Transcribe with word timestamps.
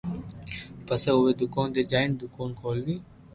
پسو 0.87 1.09
اووي 1.15 1.31
دوڪون 1.41 1.67
تو 1.75 1.81
جائين 1.91 2.11
دوڪون 2.21 2.49
کولوي 2.59 2.97